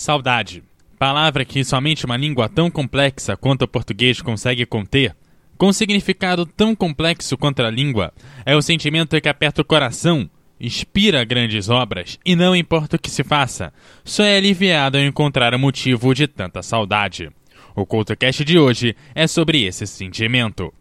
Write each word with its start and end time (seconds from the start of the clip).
Saudade. 0.00 0.62
Palavra 0.98 1.44
que 1.44 1.62
somente 1.62 2.06
uma 2.06 2.16
língua 2.16 2.48
tão 2.48 2.70
complexa 2.70 3.36
quanto 3.36 3.66
o 3.66 3.68
português 3.68 4.22
consegue 4.22 4.64
conter, 4.64 5.14
com 5.58 5.70
significado 5.74 6.46
tão 6.46 6.74
complexo 6.74 7.36
quanto 7.36 7.60
a 7.60 7.68
língua, 7.68 8.10
é 8.46 8.56
o 8.56 8.62
sentimento 8.62 9.20
que 9.20 9.28
aperta 9.28 9.60
o 9.60 9.64
coração, 9.64 10.28
inspira 10.58 11.22
grandes 11.22 11.68
obras 11.68 12.18
e 12.24 12.34
não 12.34 12.56
importa 12.56 12.96
o 12.96 12.98
que 12.98 13.10
se 13.10 13.22
faça, 13.22 13.74
só 14.02 14.22
é 14.22 14.38
aliviado 14.38 14.96
ao 14.96 15.04
encontrar 15.04 15.54
o 15.54 15.58
motivo 15.58 16.14
de 16.14 16.26
tanta 16.26 16.62
saudade. 16.62 17.28
O 17.76 17.84
CoutoCast 17.84 18.42
de 18.42 18.58
hoje 18.58 18.96
é 19.14 19.26
sobre 19.26 19.64
esse 19.64 19.86
sentimento. 19.86 20.72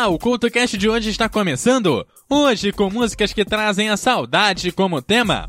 Olá, 0.00 0.08
o 0.08 0.18
CultoCast 0.18 0.78
de 0.78 0.88
hoje 0.88 1.10
está 1.10 1.28
começando! 1.28 2.06
Hoje 2.26 2.72
com 2.72 2.88
músicas 2.88 3.34
que 3.34 3.44
trazem 3.44 3.90
a 3.90 3.98
saudade 3.98 4.72
como 4.72 5.02
tema. 5.02 5.46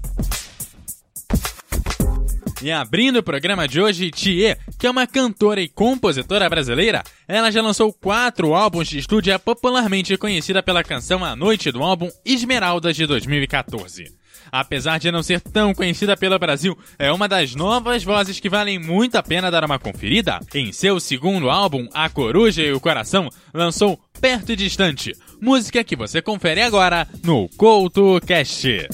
E 2.62 2.70
abrindo 2.70 3.20
o 3.20 3.24
programa 3.24 3.66
de 3.66 3.80
hoje, 3.80 4.12
Thier, 4.12 4.60
que 4.78 4.86
é 4.86 4.92
uma 4.92 5.08
cantora 5.08 5.62
e 5.62 5.70
compositora 5.70 6.50
brasileira, 6.50 7.02
ela 7.30 7.50
já 7.50 7.62
lançou 7.62 7.94
quatro 7.94 8.54
álbuns 8.54 8.90
de 8.90 9.00
estúdio 9.00 9.32
e 9.32 9.34
é 9.34 9.38
popularmente 9.38 10.18
conhecida 10.18 10.62
pela 10.62 10.84
canção 10.84 11.24
A 11.24 11.34
Noite 11.34 11.72
do 11.72 11.82
álbum 11.82 12.10
Esmeraldas 12.26 12.98
de 12.98 13.06
2014. 13.06 14.21
Apesar 14.52 15.00
de 15.00 15.12
não 15.12 15.24
ser 15.24 15.40
tão 15.40 15.74
conhecida 15.74 16.18
pelo 16.18 16.38
Brasil, 16.38 16.78
é 17.00 17.12
uma 17.12 17.28
das 17.28 17.56
novas 17.56 18.04
vozes 18.04 18.40
que 18.40 18.50
valem 18.50 18.78
muito 18.78 19.16
a 19.16 19.24
pena 19.24 19.50
dar 19.50 19.64
uma 19.64 19.80
conferida. 19.80 20.40
Em 20.54 20.72
seu 20.72 21.00
segundo 21.00 21.50
álbum, 21.50 21.88
A 21.94 22.10
Coruja 22.10 22.62
e 22.62 22.74
o 22.74 22.80
Coração, 22.80 23.30
lançou 23.54 24.00
Perto 24.20 24.52
e 24.52 24.56
Distante, 24.56 25.14
música 25.42 25.84
que 25.84 25.96
você 25.96 26.22
confere 26.22 26.62
agora 26.62 27.08
no 27.24 27.50
Couto 27.58 28.20
Cast. 28.26 28.88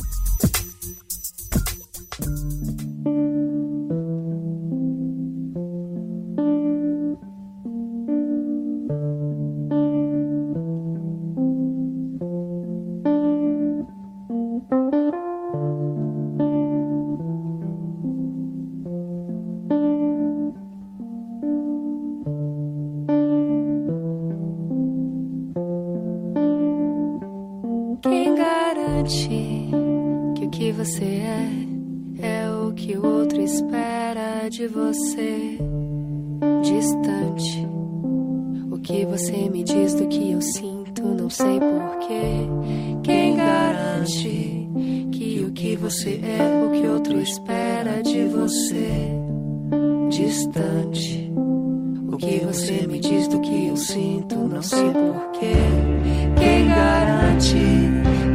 De 34.58 34.68
você 34.68 35.60
distante. 36.64 37.68
O 38.72 38.80
que 38.80 39.06
você 39.06 39.50
me 39.50 39.64
diz 39.64 39.94
do 39.94 40.08
que 40.08 40.32
eu 40.32 40.42
sinto, 40.42 41.04
não 41.04 41.30
sei 41.30 41.60
porquê. 41.60 42.48
Quem 43.04 43.36
garante 43.36 44.68
que 45.12 45.46
o 45.48 45.52
que 45.52 45.76
você 45.76 46.20
é, 46.24 46.66
o 46.66 46.72
que 46.72 46.88
outro 46.88 47.20
espera 47.20 48.02
de 48.02 48.26
você 48.26 49.12
distante? 50.10 51.32
O 52.12 52.18
que 52.18 52.40
você 52.40 52.88
me 52.88 53.00
diz 53.00 53.28
do 53.28 53.40
que 53.40 53.68
eu 53.68 53.78
sinto, 53.78 54.36
não 54.38 54.64
sei 54.64 54.92
porquê. 54.92 55.54
Quem 56.36 56.68
garante 56.68 56.87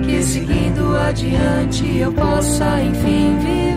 que 0.06 0.22
seguindo 0.22 0.96
adiante 0.96 1.98
eu 1.98 2.12
possa 2.12 2.80
enfim 2.80 3.36
viver? 3.38 3.72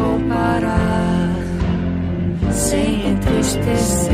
comparar, 0.00 1.36
sem 2.50 3.10
entristecer, 3.10 4.12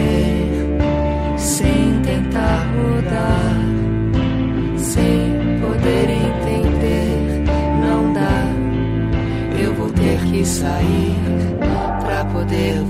sem 1.36 2.00
tentar 2.02 2.66
mudar, 2.74 3.56
sem 4.78 5.60
poder 5.60 6.10
entender. 6.10 7.44
Não 7.80 8.12
dá, 8.12 9.62
eu 9.62 9.74
vou 9.74 9.90
ter 9.90 10.18
que 10.30 10.44
sair 10.44 11.16
pra 12.04 12.24
poder 12.26 12.82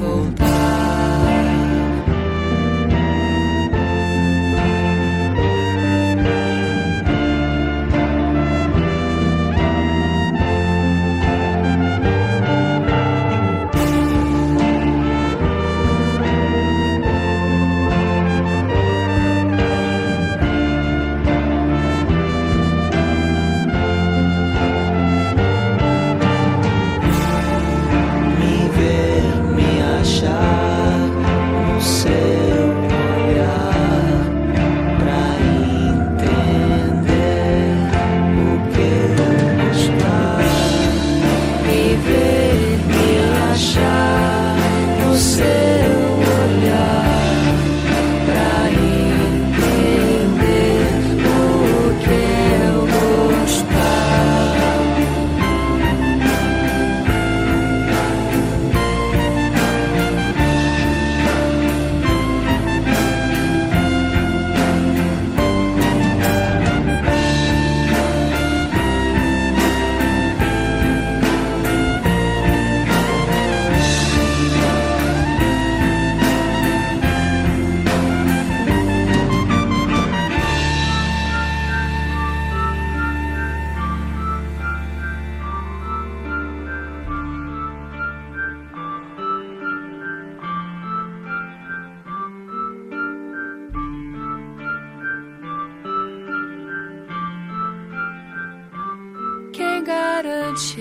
garante 100.56 100.76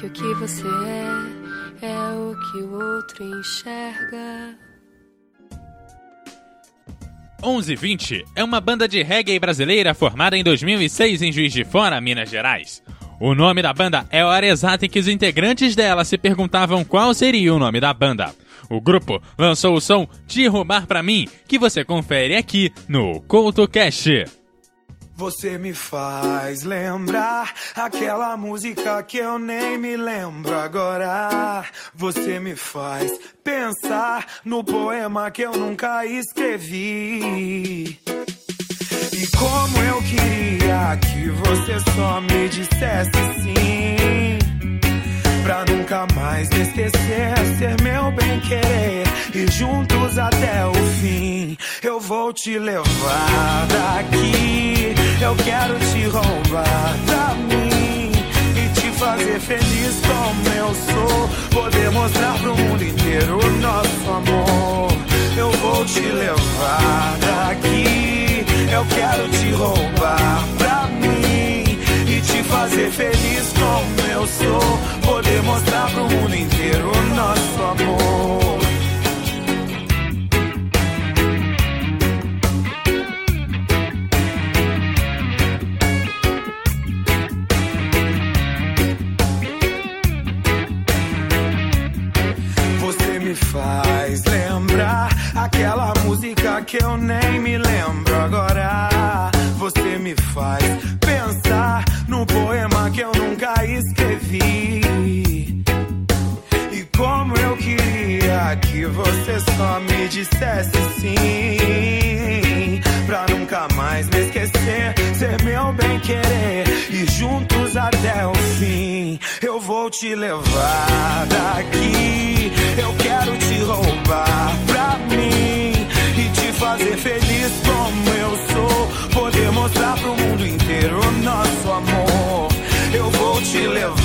que 0.00 0.06
o 0.06 0.10
que 0.10 0.34
você 0.34 0.66
é 0.66 1.86
é 1.86 2.14
o 2.14 2.34
que 2.38 2.58
o 2.58 2.72
outro 2.72 3.24
enxerga. 3.24 4.56
1120 7.42 8.24
é 8.36 8.44
uma 8.44 8.60
banda 8.60 8.88
de 8.88 9.02
reggae 9.02 9.38
brasileira 9.38 9.94
formada 9.94 10.36
em 10.36 10.44
2006 10.44 11.22
em 11.22 11.32
Juiz 11.32 11.52
de 11.52 11.64
Fora, 11.64 12.00
Minas 12.00 12.30
Gerais. 12.30 12.82
O 13.20 13.34
nome 13.34 13.62
da 13.62 13.72
banda 13.72 14.06
é 14.10 14.24
hora 14.24 14.46
exata 14.46 14.86
em 14.86 14.88
que 14.88 14.98
os 14.98 15.08
integrantes 15.08 15.76
dela 15.76 16.04
se 16.04 16.16
perguntavam 16.16 16.84
qual 16.84 17.12
seria 17.12 17.54
o 17.54 17.58
nome 17.58 17.80
da 17.80 17.92
banda. 17.92 18.34
O 18.70 18.80
grupo 18.80 19.20
lançou 19.36 19.74
o 19.74 19.80
som 19.80 20.08
Te 20.26 20.46
Roubar 20.46 20.86
Pra 20.86 21.02
Mim, 21.02 21.28
que 21.46 21.58
você 21.58 21.84
confere 21.84 22.36
aqui 22.36 22.72
no 22.88 23.20
CoutoCast. 23.22 24.41
Você 25.22 25.56
me 25.56 25.72
faz 25.72 26.64
lembrar 26.64 27.54
aquela 27.76 28.36
música 28.36 29.00
que 29.04 29.18
eu 29.18 29.38
nem 29.38 29.78
me 29.78 29.96
lembro 29.96 30.52
agora. 30.58 31.64
Você 31.94 32.40
me 32.40 32.56
faz 32.56 33.20
pensar 33.44 34.26
no 34.44 34.64
poema 34.64 35.30
que 35.30 35.42
eu 35.42 35.52
nunca 35.52 36.04
escrevi. 36.04 38.00
E 39.12 39.26
como 39.38 39.78
eu 39.84 40.02
queria 40.02 40.96
que 40.96 41.30
você 41.30 41.78
só 41.94 42.20
me 42.20 42.48
dissesse 42.48 43.42
sim, 43.42 44.41
pra 45.42 45.64
nunca 45.64 46.06
mais 46.14 46.48
me 46.50 46.62
esquecer, 46.62 47.34
ser 47.58 47.80
meu 47.82 48.10
bem 48.12 48.40
querer 48.40 49.04
e 49.34 49.50
juntos 49.50 50.18
até 50.18 50.66
o 50.66 50.74
fim. 51.00 51.56
Eu 51.82 52.00
vou 52.00 52.32
te 52.32 52.58
levar 52.58 53.66
daqui, 53.68 54.94
eu 55.20 55.34
quero 55.36 55.78
te 55.78 56.04
roubar 56.04 56.96
pra 57.06 57.34
mim 57.34 58.12
e 58.56 58.80
te 58.80 58.90
fazer 58.98 59.40
feliz 59.40 60.00
como 60.06 60.54
eu 60.56 60.74
sou. 60.74 61.62
Poder 61.62 61.90
mostrar 61.90 62.38
pro 62.38 62.56
mundo 62.56 62.84
inteiro 62.84 63.38
o 63.38 63.50
nosso 63.60 64.10
amor. 64.10 64.92
Eu 65.36 65.50
vou 65.50 65.84
te 65.84 66.00
levar 66.00 67.16
daqui, 67.20 68.44
eu 68.72 68.84
quero 68.94 69.28
te 69.30 69.50
roubar 69.50 70.44
pra 70.58 70.86
mim 70.88 71.21
fazer 72.52 72.90
feliz 72.90 73.52
como 73.54 74.12
eu 74.12 74.26
sou. 74.26 75.10
Poder 75.10 75.42
mostrar 75.42 75.90
pro 75.90 76.04
mundo 76.04 76.36
inteiro 76.36 76.90
o 76.90 77.14
nosso 77.14 77.62
amor. 77.62 78.61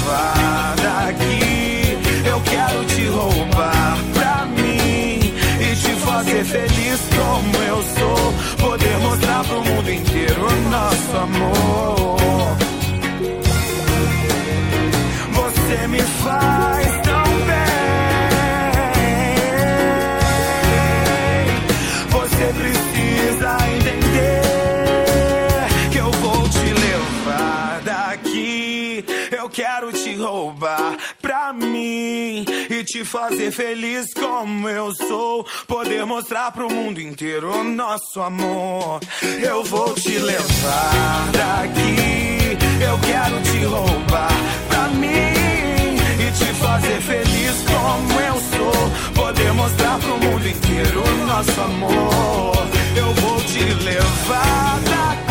Levar 0.08 0.76
daqui. 0.78 1.98
Eu 2.26 2.40
quero 2.42 2.86
te 2.86 3.06
roubar 3.08 3.98
pra 4.14 4.46
mim 4.46 5.34
e 5.60 5.76
te 5.76 5.92
fazer 6.06 6.44
feliz 6.46 7.00
como 7.16 7.64
eu 7.64 7.84
sou. 7.84 8.68
Poder 8.70 8.98
mostrar 9.00 9.44
pro 9.44 9.64
mundo 9.64 9.92
inteiro 9.92 10.48
o 10.48 10.70
nosso 10.70 11.18
amor. 11.18 11.97
Te 32.98 33.06
fazer 33.06 33.52
feliz 33.52 34.12
como 34.14 34.68
eu 34.68 34.94
sou. 34.96 35.46
Poder 35.68 36.04
mostrar 36.06 36.52
pro 36.52 36.72
mundo 36.72 37.00
inteiro 37.00 37.52
o 37.52 37.64
nosso 37.64 38.20
amor. 38.22 39.00
Eu 39.22 39.64
vou 39.64 39.94
te 39.94 40.18
levar 40.18 41.30
daqui. 41.32 42.58
Eu 42.82 42.98
quero 43.00 43.42
te 43.42 43.66
roubar 43.66 44.32
pra 44.68 44.88
mim 44.90 45.96
e 46.20 46.32
te 46.32 46.54
fazer 46.56 47.00
feliz 47.02 47.64
como 47.68 48.20
eu 48.20 48.36
sou. 48.58 49.14
Poder 49.14 49.54
mostrar 49.54 50.00
pro 50.00 50.18
mundo 50.18 50.48
inteiro 50.48 51.04
o 51.04 51.26
nosso 51.28 51.62
amor. 51.62 52.68
Eu 52.96 53.14
vou 53.14 53.40
te 53.44 53.64
levar 53.84 54.80
daqui. 54.86 55.27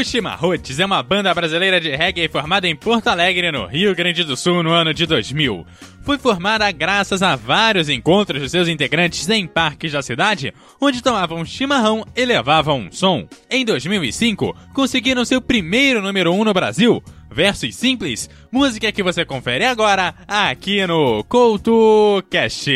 O 0.00 0.04
Chimarruts 0.04 0.80
é 0.80 0.86
uma 0.86 1.02
banda 1.02 1.34
brasileira 1.34 1.78
de 1.78 1.94
reggae 1.94 2.26
formada 2.26 2.66
em 2.66 2.74
Porto 2.74 3.08
Alegre, 3.08 3.52
no 3.52 3.66
Rio 3.66 3.94
Grande 3.94 4.24
do 4.24 4.34
Sul, 4.34 4.62
no 4.62 4.70
ano 4.70 4.94
de 4.94 5.04
2000. 5.04 5.66
Foi 6.00 6.16
formada 6.16 6.72
graças 6.72 7.22
a 7.22 7.36
vários 7.36 7.90
encontros 7.90 8.40
de 8.40 8.48
seus 8.48 8.66
integrantes 8.66 9.28
em 9.28 9.46
parques 9.46 9.92
da 9.92 10.00
cidade, 10.00 10.54
onde 10.80 11.02
tomavam 11.02 11.44
chimarrão 11.44 12.02
e 12.16 12.24
levavam 12.24 12.78
um 12.78 12.90
som. 12.90 13.28
Em 13.50 13.62
2005, 13.62 14.56
conseguiram 14.72 15.22
seu 15.22 15.38
primeiro 15.38 16.00
número 16.00 16.32
1 16.32 16.40
um 16.40 16.44
no 16.44 16.54
Brasil, 16.54 17.04
Versos 17.30 17.76
Simples, 17.76 18.30
música 18.50 18.90
que 18.90 19.02
você 19.02 19.22
confere 19.26 19.66
agora 19.66 20.14
aqui 20.26 20.86
no 20.86 21.22
CoutoCast. 21.24 22.70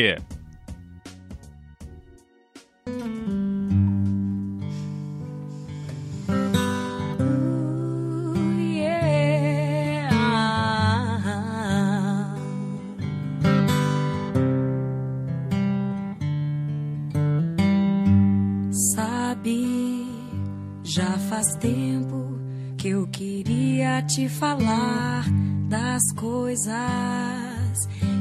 Te 24.03 24.29
falar 24.29 25.25
das 25.69 26.03
coisas 26.13 26.69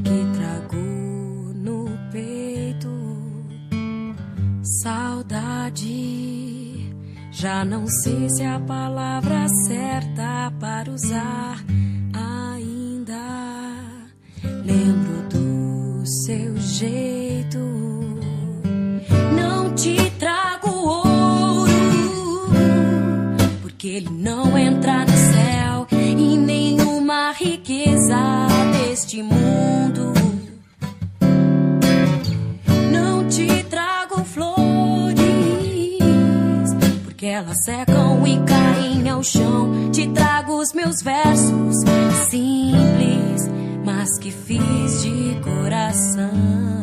que 0.03 0.25
trago 0.37 1.53
no 1.55 1.85
peito. 2.11 2.89
Saudade, 4.81 5.89
já 7.31 7.65
não 7.65 7.87
sei 7.87 8.29
se 8.29 8.43
é 8.43 8.49
a 8.49 8.59
palavra 8.59 9.47
certa 9.67 10.51
para 10.59 10.91
usar 10.91 11.63
ainda. 12.13 13.13
Lembro 14.63 15.27
do 15.29 16.05
seu 16.05 16.57
jeito. 16.57 17.59
Não 19.35 19.73
te 19.75 20.09
trago 20.19 20.69
ouro, 20.69 21.69
porque 23.61 23.87
ele 23.87 24.09
não 24.09 24.57
entra 24.57 25.05
no 25.05 25.11
céu 25.11 25.42
secam 37.65 38.25
e 38.27 38.39
caem 38.45 39.09
ao 39.09 39.23
chão. 39.23 39.91
Te 39.91 40.07
trago 40.09 40.57
os 40.59 40.73
meus 40.73 41.01
versos 41.01 41.77
simples, 42.29 43.49
mas 43.85 44.17
que 44.19 44.31
fiz 44.31 45.03
de 45.03 45.39
coração. 45.41 46.73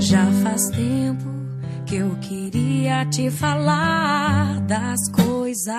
Já 0.00 0.24
faz 0.42 0.70
tempo 0.70 1.37
que 1.88 1.96
eu 1.96 2.14
queria 2.20 3.06
te 3.06 3.30
falar 3.30 4.60
das 4.60 5.10
coisas 5.10 5.72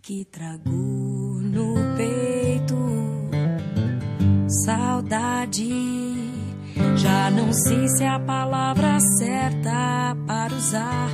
que 0.00 0.24
trago 0.24 0.70
no 0.70 1.74
peito. 1.94 2.74
Saudade, 4.64 5.68
já 6.96 7.30
não 7.30 7.52
sei 7.52 7.86
se 7.86 8.02
é 8.02 8.08
a 8.08 8.18
palavra 8.18 8.98
certa 9.18 10.16
para 10.26 10.54
usar 10.54 11.10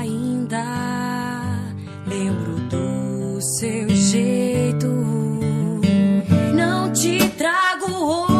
ainda. 0.00 0.64
Lembro 2.08 2.56
do 2.68 3.40
seu 3.40 3.88
jeito, 3.88 4.88
não 6.52 6.92
te 6.92 7.28
trago 7.36 7.92
hoje 7.92 8.33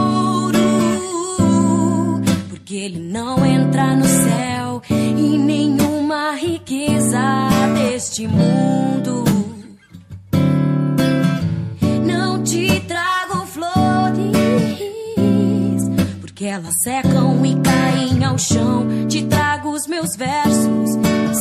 que 2.75 2.81
ele 2.81 2.99
não 2.99 3.47
entra 3.47 3.95
no 3.95 4.05
céu 4.05 4.83
e 4.91 5.39
nenhuma 5.39 6.33
riqueza 6.33 7.21
deste 7.73 8.27
mundo. 8.27 9.23
Não 12.05 12.43
te 12.43 12.81
trago 12.81 13.47
flores, 13.47 14.33
porque 16.21 16.47
elas 16.47 16.75
secam 16.83 17.47
e 17.47 17.55
caem 17.61 18.25
ao 18.25 18.37
chão. 18.37 19.07
Te 19.07 19.23
trago 19.23 19.71
os 19.71 19.87
meus 19.87 20.17
versos 20.17 20.91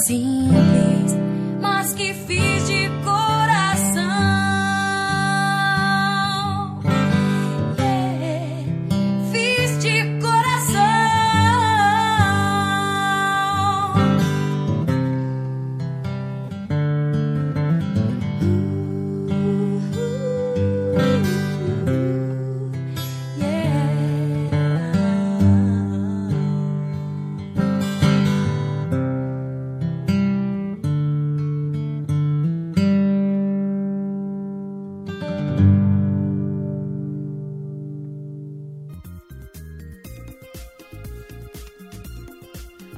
simples. 0.05 1.02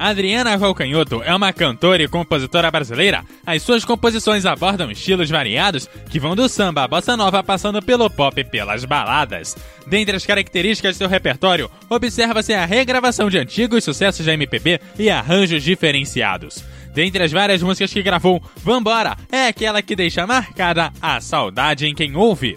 Adriana 0.05 0.55
Valcanhoto 0.55 1.23
é 1.23 1.33
uma 1.33 1.51
cantora 1.51 2.03
e 2.03 2.07
compositora 2.07 2.69
brasileira. 2.69 3.25
As 3.43 3.63
suas 3.63 3.83
composições 3.83 4.45
abordam 4.45 4.91
estilos 4.91 5.31
variados 5.31 5.89
que 6.11 6.19
vão 6.19 6.35
do 6.35 6.47
samba 6.47 6.83
à 6.83 6.87
bossa 6.87 7.17
nova 7.17 7.41
passando 7.41 7.81
pelo 7.81 8.07
pop 8.07 8.39
e 8.39 8.43
pelas 8.43 8.85
baladas. 8.85 9.57
Dentre 9.87 10.15
as 10.15 10.23
características 10.23 10.95
do 10.95 10.99
seu 10.99 11.07
repertório, 11.07 11.71
observa-se 11.89 12.53
a 12.53 12.65
regravação 12.65 13.31
de 13.31 13.39
antigos 13.39 13.83
sucessos 13.83 14.23
da 14.23 14.33
MPB 14.33 14.79
e 14.99 15.09
arranjos 15.09 15.63
diferenciados. 15.63 16.63
Dentre 16.93 17.23
as 17.23 17.31
várias 17.31 17.63
músicas 17.63 17.91
que 17.91 18.03
gravou, 18.03 18.39
Vambora 18.57 19.17
é 19.31 19.47
aquela 19.47 19.81
que 19.81 19.95
deixa 19.95 20.27
marcada 20.27 20.93
a 21.01 21.19
saudade 21.19 21.87
em 21.87 21.95
quem 21.95 22.15
ouve. 22.15 22.55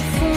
Meu 0.00 0.29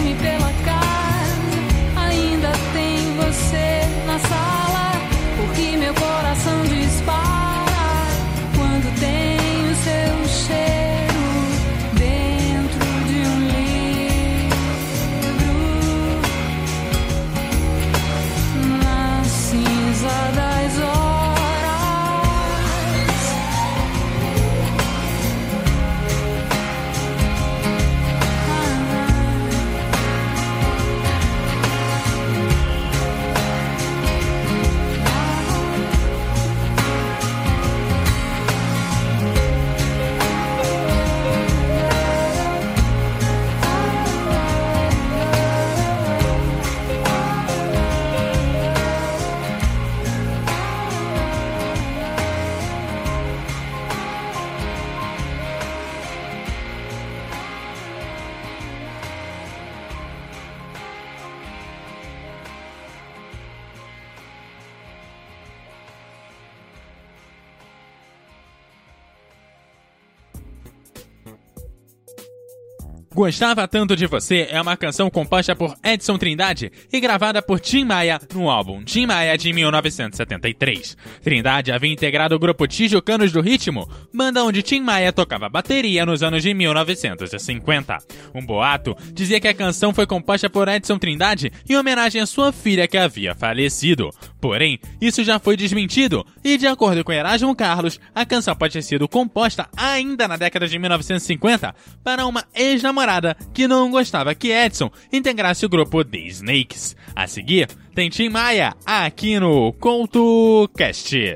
Gostava 73.23 73.65
Tanto 73.69 73.95
de 73.95 74.05
Você 74.05 74.49
é 74.51 74.61
uma 74.61 74.75
canção 74.75 75.09
composta 75.09 75.55
por 75.55 75.73
Edson 75.81 76.17
Trindade 76.17 76.69
e 76.91 76.99
gravada 76.99 77.41
por 77.41 77.57
Tim 77.57 77.85
Maia 77.85 78.19
no 78.33 78.49
álbum 78.49 78.83
Tim 78.83 79.05
Maia 79.05 79.37
de 79.37 79.53
1973. 79.53 80.97
Trindade 81.23 81.71
havia 81.71 81.93
integrado 81.93 82.35
o 82.35 82.39
grupo 82.39 82.67
Tijucanos 82.67 83.31
do 83.31 83.39
Ritmo, 83.39 83.89
banda 84.13 84.43
onde 84.43 84.61
Tim 84.61 84.81
Maia 84.81 85.13
tocava 85.13 85.47
bateria 85.47 86.05
nos 86.05 86.21
anos 86.21 86.43
de 86.43 86.53
1950. 86.53 87.97
Um 88.35 88.45
boato 88.45 88.93
dizia 89.13 89.39
que 89.39 89.47
a 89.47 89.53
canção 89.53 89.93
foi 89.93 90.05
composta 90.05 90.49
por 90.49 90.67
Edson 90.67 90.99
Trindade 90.99 91.49
em 91.69 91.77
homenagem 91.77 92.21
à 92.21 92.25
sua 92.25 92.51
filha 92.51 92.89
que 92.89 92.97
havia 92.97 93.33
falecido. 93.33 94.09
Porém, 94.41 94.77
isso 94.99 95.23
já 95.23 95.39
foi 95.39 95.55
desmentido 95.55 96.25
e, 96.43 96.57
de 96.57 96.67
acordo 96.67 97.05
com 97.05 97.13
Erasmo 97.13 97.55
Carlos, 97.55 98.01
a 98.13 98.25
canção 98.25 98.53
pode 98.53 98.73
ter 98.73 98.81
sido 98.81 99.07
composta 99.07 99.69
ainda 99.77 100.27
na 100.27 100.35
década 100.35 100.67
de 100.67 100.77
1950 100.77 101.73
para 102.03 102.25
uma 102.25 102.43
ex-namorada 102.53 103.12
que 103.53 103.67
não 103.67 103.91
gostava 103.91 104.33
que 104.35 104.51
Edson 104.51 104.89
integrasse 105.11 105.65
o 105.65 105.69
grupo 105.69 106.03
The 106.03 106.17
Snakes. 106.17 106.95
A 107.15 107.27
seguir, 107.27 107.67
tem 107.93 108.09
Tim 108.09 108.29
Maia 108.29 108.75
aqui 108.85 109.39
no 109.39 109.71
CoutoCast. 109.73 111.35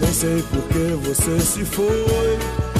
Nem 0.00 0.12
sei 0.12 0.42
por 0.42 0.62
que 0.68 1.08
você 1.08 1.40
se 1.40 1.64
foi 1.64 2.67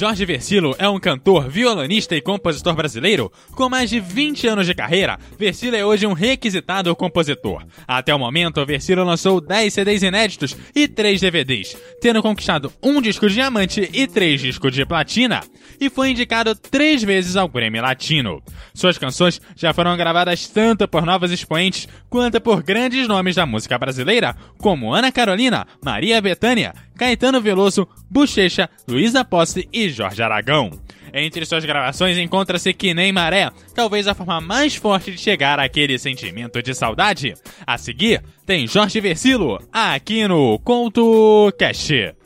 Jorge 0.00 0.24
Versilo 0.24 0.74
é 0.78 0.88
um 0.88 0.98
cantor, 0.98 1.50
violonista 1.50 2.16
e 2.16 2.22
compositor 2.22 2.74
brasileiro. 2.74 3.30
Com 3.54 3.68
mais 3.68 3.90
de 3.90 4.00
20 4.00 4.48
anos 4.48 4.64
de 4.64 4.74
carreira, 4.74 5.18
Versilo 5.38 5.76
é 5.76 5.84
hoje 5.84 6.06
um 6.06 6.14
requisitado 6.14 6.96
compositor. 6.96 7.66
Até 7.86 8.14
o 8.14 8.18
momento, 8.18 8.64
Versilo 8.64 9.04
lançou 9.04 9.42
10 9.42 9.74
CDs 9.74 10.02
inéditos 10.02 10.56
e 10.74 10.88
3 10.88 11.20
DVDs, 11.20 11.76
tendo 12.00 12.22
conquistado 12.22 12.72
um 12.82 13.02
disco 13.02 13.28
de 13.28 13.34
diamante 13.34 13.90
e 13.92 14.06
3 14.06 14.40
discos 14.40 14.72
de 14.72 14.86
platina, 14.86 15.42
e 15.78 15.90
foi 15.90 16.12
indicado 16.12 16.54
3 16.54 17.02
vezes 17.02 17.36
ao 17.36 17.46
Grammy 17.46 17.82
Latino. 17.82 18.42
Suas 18.72 18.96
canções 18.96 19.38
já 19.54 19.74
foram 19.74 19.94
gravadas 19.98 20.48
tanto 20.48 20.88
por 20.88 21.04
novos 21.04 21.30
expoentes 21.30 21.86
quanto 22.08 22.40
por 22.40 22.62
grandes 22.62 23.06
nomes 23.06 23.36
da 23.36 23.44
música 23.44 23.78
brasileira, 23.78 24.34
como 24.56 24.94
Ana 24.94 25.12
Carolina, 25.12 25.66
Maria 25.84 26.22
Bethânia, 26.22 26.72
Caetano 27.00 27.40
Veloso, 27.40 27.88
Bochecha, 28.10 28.68
Luísa 28.86 29.24
Posse 29.24 29.66
e 29.72 29.88
Jorge 29.88 30.22
Aragão. 30.22 30.70
Entre 31.14 31.46
suas 31.46 31.64
gravações 31.64 32.18
encontra-se 32.18 32.74
Que 32.74 32.92
Nem 32.92 33.10
Maré, 33.10 33.50
talvez 33.74 34.06
a 34.06 34.12
forma 34.14 34.38
mais 34.38 34.76
forte 34.76 35.10
de 35.10 35.16
chegar 35.16 35.58
àquele 35.58 35.98
sentimento 35.98 36.62
de 36.62 36.74
saudade. 36.74 37.32
A 37.66 37.78
seguir, 37.78 38.22
tem 38.44 38.66
Jorge 38.66 39.00
Versilo, 39.00 39.58
aqui 39.72 40.28
no 40.28 40.58
Conto 40.58 41.50
Cast. 41.58 42.19